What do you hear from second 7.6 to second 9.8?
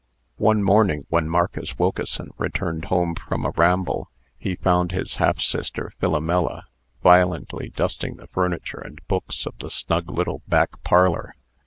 dusting the furniture and books of the